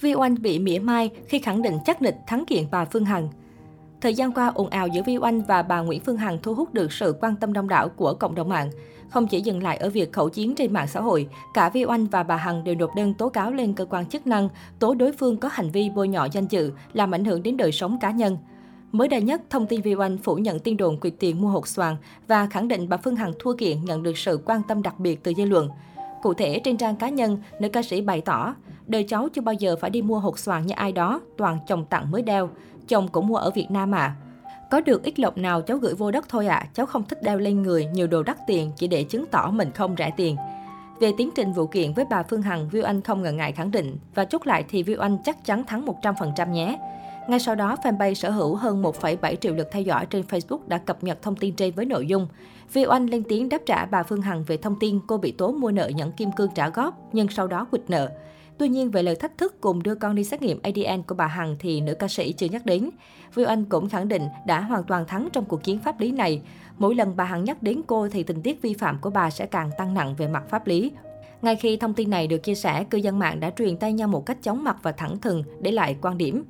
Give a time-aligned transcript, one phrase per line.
[0.00, 3.28] Vi Oanh bị mỉa mai khi khẳng định chắc nịch thắng kiện bà Phương Hằng.
[4.00, 6.74] Thời gian qua, ồn ào giữa Vi Oanh và bà Nguyễn Phương Hằng thu hút
[6.74, 8.70] được sự quan tâm đông đảo của cộng đồng mạng.
[9.08, 12.06] Không chỉ dừng lại ở việc khẩu chiến trên mạng xã hội, cả Vi Oanh
[12.06, 14.48] và bà Hằng đều nộp đơn tố cáo lên cơ quan chức năng,
[14.78, 17.72] tố đối phương có hành vi bôi nhọ danh dự, làm ảnh hưởng đến đời
[17.72, 18.38] sống cá nhân.
[18.92, 21.68] Mới đây nhất, thông tin Vi Oanh phủ nhận tin đồn quyệt tiền mua hột
[21.68, 21.96] xoàn
[22.28, 25.22] và khẳng định bà Phương Hằng thua kiện nhận được sự quan tâm đặc biệt
[25.22, 25.68] từ dư luận.
[26.22, 28.54] Cụ thể, trên trang cá nhân, nữ ca sĩ bày tỏ,
[28.86, 31.84] đời cháu chưa bao giờ phải đi mua hột xoàn như ai đó, toàn chồng
[31.84, 32.50] tặng mới đeo.
[32.88, 34.14] Chồng cũng mua ở Việt Nam à.
[34.70, 36.68] Có được ít lộc nào cháu gửi vô đất thôi ạ, à.
[36.74, 39.70] cháu không thích đeo lên người nhiều đồ đắt tiền chỉ để chứng tỏ mình
[39.70, 40.36] không rẻ tiền.
[41.00, 43.70] Về tiến trình vụ kiện với bà Phương Hằng, Viu Anh không ngần ngại khẳng
[43.70, 46.78] định và chốt lại thì Viu Anh chắc chắn thắng 100% nhé.
[47.28, 50.78] Ngay sau đó, fanpage sở hữu hơn 1,7 triệu lượt theo dõi trên Facebook đã
[50.78, 52.28] cập nhật thông tin trên với nội dung.
[52.72, 55.52] Vi Oanh lên tiếng đáp trả bà Phương Hằng về thông tin cô bị tố
[55.52, 58.10] mua nợ nhận kim cương trả góp, nhưng sau đó quỵt nợ.
[58.58, 61.26] Tuy nhiên, về lời thách thức cùng đưa con đi xét nghiệm ADN của bà
[61.26, 62.90] Hằng thì nữ ca sĩ chưa nhắc đến.
[63.34, 66.42] Vi Oanh cũng khẳng định đã hoàn toàn thắng trong cuộc chiến pháp lý này.
[66.78, 69.46] Mỗi lần bà Hằng nhắc đến cô thì tình tiết vi phạm của bà sẽ
[69.46, 70.92] càng tăng nặng về mặt pháp lý.
[71.42, 74.08] Ngay khi thông tin này được chia sẻ, cư dân mạng đã truyền tay nhau
[74.08, 76.44] một cách chóng mặt và thẳng thừng để lại quan điểm.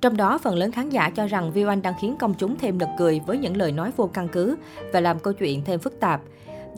[0.00, 2.78] Trong đó, phần lớn khán giả cho rằng Vi Oanh đang khiến công chúng thêm
[2.78, 4.56] nực cười với những lời nói vô căn cứ
[4.92, 6.20] và làm câu chuyện thêm phức tạp.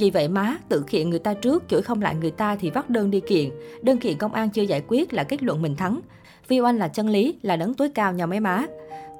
[0.01, 2.91] Vì vậy má, tự kiện người ta trước, chửi không lại người ta thì vắt
[2.91, 3.51] đơn đi kiện.
[3.83, 6.01] Đơn kiện công an chưa giải quyết là kết luận mình thắng.
[6.49, 8.65] Vi Oanh là chân lý, là đấng tối cao nhà mấy má.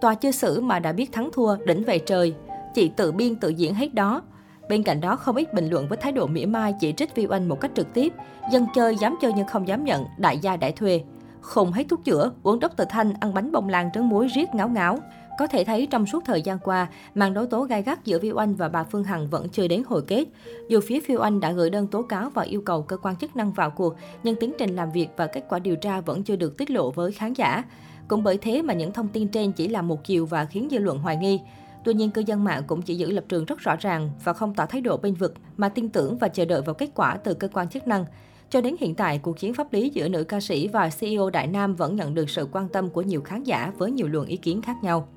[0.01, 2.35] Tòa chưa xử mà đã biết thắng thua, đỉnh về trời.
[2.75, 4.23] Chị tự biên tự diễn hết đó.
[4.69, 7.27] Bên cạnh đó, không ít bình luận với thái độ mỉa mai chỉ trích Vi
[7.27, 8.13] Oanh một cách trực tiếp.
[8.53, 11.03] Dân chơi dám chơi nhưng không dám nhận, đại gia đại thuê
[11.41, 12.83] không hết thuốc chữa, uống Dr.
[12.89, 14.99] Thanh, ăn bánh bông lan trứng muối riết ngáo ngáo.
[15.41, 18.37] Có thể thấy trong suốt thời gian qua, màn đấu tố gai gắt giữa Viu
[18.37, 20.25] Anh và bà Phương Hằng vẫn chưa đến hồi kết.
[20.69, 23.37] Dù phía Viu Anh đã gửi đơn tố cáo và yêu cầu cơ quan chức
[23.37, 26.37] năng vào cuộc, nhưng tiến trình làm việc và kết quả điều tra vẫn chưa
[26.37, 27.65] được tiết lộ với khán giả.
[28.09, 30.79] Cũng bởi thế mà những thông tin trên chỉ là một chiều và khiến dư
[30.79, 31.41] luận hoài nghi.
[31.85, 34.55] Tuy nhiên, cư dân mạng cũng chỉ giữ lập trường rất rõ ràng và không
[34.55, 37.35] tỏ thái độ bên vực, mà tin tưởng và chờ đợi vào kết quả từ
[37.35, 38.05] cơ quan chức năng.
[38.51, 41.47] Cho đến hiện tại, cuộc chiến pháp lý giữa nữ ca sĩ và CEO Đại
[41.47, 44.37] Nam vẫn nhận được sự quan tâm của nhiều khán giả với nhiều luồng ý
[44.37, 45.09] kiến khác nhau.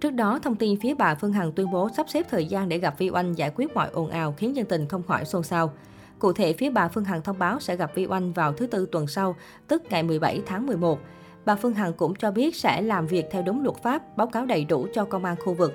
[0.00, 2.78] Trước đó, thông tin phía bà Phương Hằng tuyên bố sắp xếp thời gian để
[2.78, 5.72] gặp Vi Oanh giải quyết mọi ồn ào khiến dân tình không khỏi xôn xao.
[6.18, 8.86] Cụ thể, phía bà Phương Hằng thông báo sẽ gặp Vi Oanh vào thứ Tư
[8.92, 9.36] tuần sau,
[9.68, 10.98] tức ngày 17 tháng 11.
[11.44, 14.46] Bà Phương Hằng cũng cho biết sẽ làm việc theo đúng luật pháp, báo cáo
[14.46, 15.74] đầy đủ cho công an khu vực.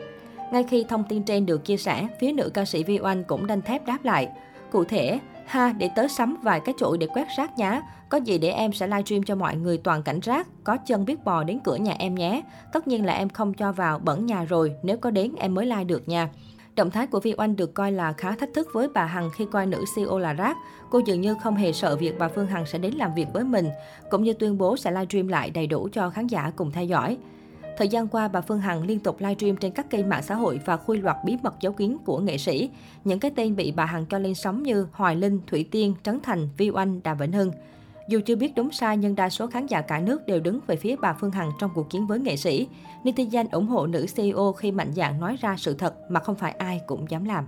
[0.52, 3.48] Ngay khi thông tin trên được chia sẻ, phía nữ ca sĩ Vi Oanh cũng
[3.48, 4.30] đanh thép đáp lại.
[4.72, 7.82] Cụ thể, Ha, để tớ sắm vài cái chổi để quét rác nhá.
[8.10, 10.48] Có gì để em sẽ livestream cho mọi người toàn cảnh rác.
[10.64, 12.42] Có chân biết bò đến cửa nhà em nhé.
[12.74, 14.76] Tất nhiên là em không cho vào bẩn nhà rồi.
[14.84, 16.30] Nếu có đến em mới like được nha.
[16.76, 19.46] Động thái của Vi Oanh được coi là khá thách thức với bà Hằng khi
[19.52, 20.58] coi nữ CEO là rác.
[20.90, 23.44] Cô dường như không hề sợ việc bà Phương Hằng sẽ đến làm việc với
[23.44, 23.70] mình,
[24.10, 27.18] cũng như tuyên bố sẽ livestream lại đầy đủ cho khán giả cùng theo dõi.
[27.78, 30.60] Thời gian qua, bà Phương Hằng liên tục livestream trên các kênh mạng xã hội
[30.66, 32.70] và khui loạt bí mật giấu kín của nghệ sĩ.
[33.04, 36.20] Những cái tên bị bà Hằng cho lên sóng như Hoài Linh, Thủy Tiên, Trấn
[36.24, 37.52] Thành, Vi Oanh, Đàm Vĩnh Hưng.
[38.10, 40.76] Dù chưa biết đúng sai nhưng đa số khán giả cả nước đều đứng về
[40.76, 42.68] phía bà Phương Hằng trong cuộc chiến với nghệ sĩ.
[43.04, 46.52] Netizen ủng hộ nữ CEO khi mạnh dạn nói ra sự thật mà không phải
[46.52, 47.46] ai cũng dám làm.